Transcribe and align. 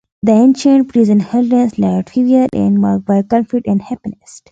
The 0.23 0.31
ancient 0.31 0.63
sources 0.87 0.91
present 0.93 1.21
Hadrian's 1.21 1.77
last 1.77 2.09
few 2.09 2.25
years 2.25 2.49
as 2.55 2.71
marked 2.71 3.05
by 3.05 3.21
conflict 3.21 3.67
and 3.67 3.79
unhappiness. 3.81 4.41